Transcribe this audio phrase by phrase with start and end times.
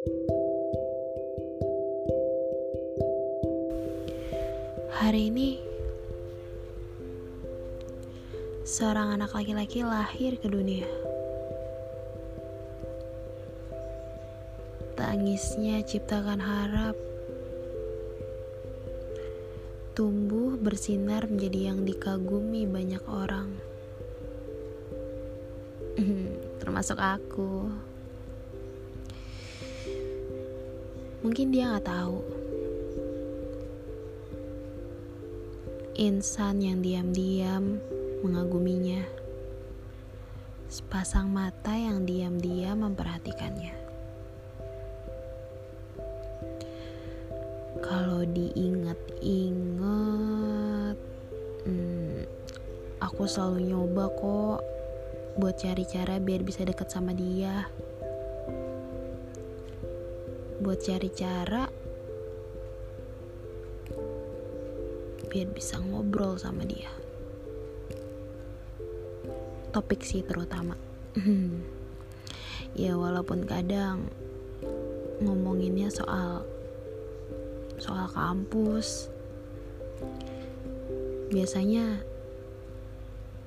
[0.00, 0.08] Hari
[5.28, 5.60] ini
[8.64, 10.88] seorang anak laki-laki lahir ke dunia.
[14.96, 16.96] Tangisnya ciptakan harap.
[19.92, 23.52] Tumbuh bersinar menjadi yang dikagumi banyak orang.
[26.64, 27.89] Termasuk aku.
[31.20, 32.16] Mungkin dia nggak tahu
[36.00, 37.76] insan yang diam-diam
[38.24, 39.04] mengaguminya,
[40.64, 43.76] sepasang mata yang diam-diam memperhatikannya.
[47.84, 50.96] Kalau diingat-ingat,
[51.68, 52.24] hmm,
[53.04, 54.64] aku selalu nyoba kok
[55.36, 57.68] buat cari cara biar bisa deket sama dia.
[60.60, 61.64] Buat cari cara
[65.30, 66.90] biar bisa ngobrol sama dia.
[69.72, 70.76] Topik sih terutama.
[72.70, 74.06] Ya walaupun kadang
[75.18, 76.46] ngomonginnya soal
[77.82, 79.10] soal kampus
[81.34, 81.98] biasanya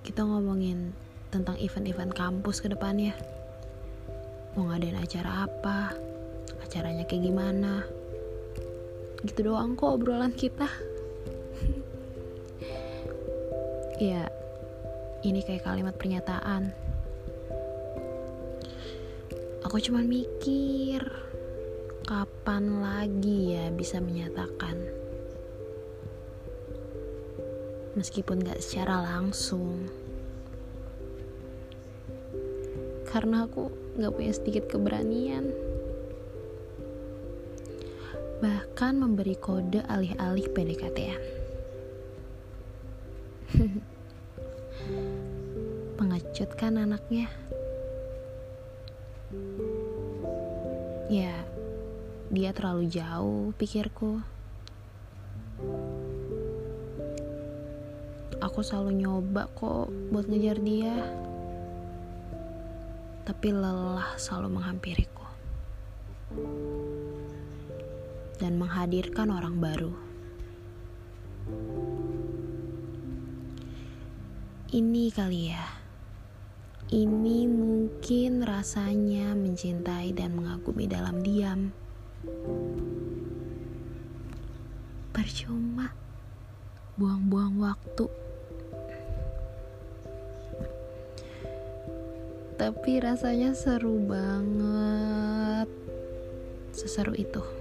[0.00, 0.96] kita ngomongin
[1.28, 3.12] tentang event-event kampus ke depannya.
[4.56, 5.92] Mau ngadain acara apa
[6.70, 7.82] acaranya kayak gimana.
[9.26, 10.70] Gitu doang kok obrolan kita.
[14.00, 14.32] Ya
[15.26, 16.72] ini kayak kalimat pernyataan.
[19.66, 21.04] Aku cuma mikir
[22.08, 24.78] kapan lagi ya bisa menyatakan?
[27.92, 29.84] Meskipun gak secara langsung.
[33.04, 33.68] Karena aku
[34.00, 35.52] gak punya sedikit keberanian
[38.40, 41.22] bahkan memberi kode alih-alih PDKT-an
[46.00, 47.28] pengecut kan anaknya.
[51.12, 51.44] Ya
[52.32, 54.24] dia terlalu jauh pikirku.
[58.40, 60.96] Aku selalu nyoba kok buat ngejar dia.
[63.28, 65.19] Tapi lelah selalu menghampiriku
[68.40, 69.92] dan menghadirkan orang baru.
[74.72, 75.66] Ini kali ya.
[76.90, 81.70] Ini mungkin rasanya mencintai dan mengagumi dalam diam.
[85.12, 85.92] Percuma
[86.96, 88.06] buang-buang waktu.
[92.58, 95.68] Tapi rasanya seru banget.
[96.70, 97.59] Seseru itu.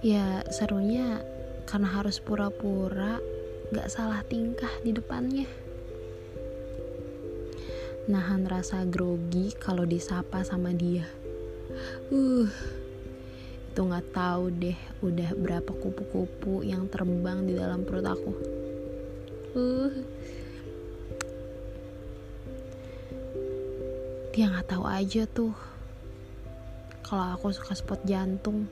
[0.00, 1.20] Ya serunya
[1.68, 3.20] karena harus pura-pura
[3.68, 5.44] gak salah tingkah di depannya.
[8.08, 11.04] Nahan rasa grogi kalau disapa sama dia.
[12.08, 12.48] Uh,
[13.70, 14.74] itu nggak tahu deh
[15.04, 18.32] udah berapa kupu-kupu yang terbang di dalam perut aku.
[19.52, 19.92] Uh,
[24.32, 25.52] dia nggak tahu aja tuh
[27.04, 28.64] kalau aku suka spot jantung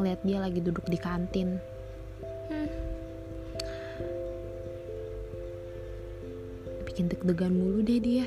[0.00, 1.60] ngeliat dia lagi duduk di kantin.
[2.48, 2.90] Hmm.
[7.00, 8.26] bikin deg-degan mulu deh dia.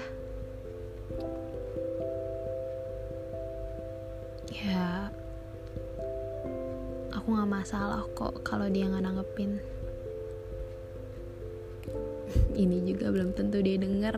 [4.49, 5.13] Ya
[7.13, 9.61] aku nggak masalah kok kalau dia nggak nanggepin.
[12.57, 14.17] Ini juga belum tentu dia denger.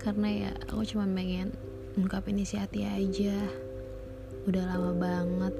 [0.00, 1.52] Karena ya aku cuma pengen
[2.00, 3.67] ungkapin isi hati aja
[4.46, 5.54] udah lama banget.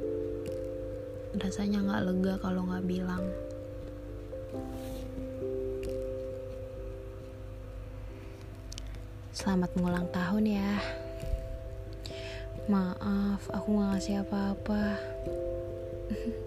[1.40, 3.24] Rasanya nggak lega kalau nggak bilang.
[9.34, 10.78] Selamat mengulang tahun ya.
[12.68, 14.82] Maaf aku nggak ngasih apa-apa.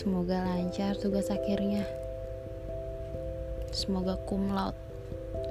[0.00, 1.86] Semoga lancar tugas akhirnya.
[3.70, 4.74] Semoga laude.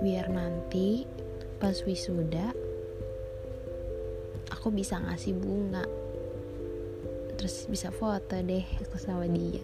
[0.02, 1.06] Biar nanti
[1.60, 2.56] pas wisuda
[4.60, 5.88] aku bisa ngasih bunga.
[7.40, 9.64] Terus bisa foto deh aku sama dia.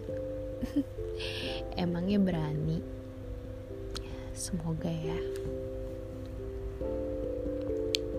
[1.76, 2.80] Emangnya berani?
[4.32, 5.20] Semoga ya.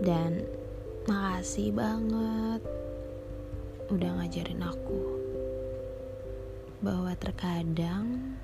[0.06, 0.45] Dan
[1.09, 2.62] makasih banget
[3.89, 5.01] udah ngajarin aku
[6.85, 8.38] bahwa terkadang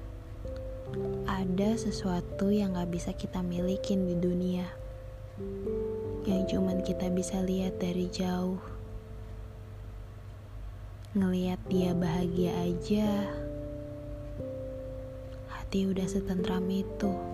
[1.30, 4.66] ada sesuatu yang gak bisa kita milikin di dunia
[6.28, 8.60] yang cuman kita bisa lihat dari jauh.
[11.14, 13.30] Ngeliat dia bahagia aja,
[15.52, 17.33] hati udah setentram itu.